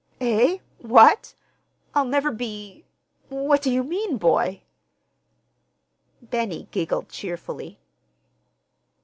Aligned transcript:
"Eh? 0.19 0.57
What? 0.79 1.35
I'll 1.93 2.05
never 2.05 2.31
be—What 2.31 3.61
do 3.61 3.69
you 3.71 3.83
mean, 3.83 4.17
boy?" 4.17 4.63
Benny 6.23 6.67
giggled 6.71 7.07
cheerfully. 7.09 7.77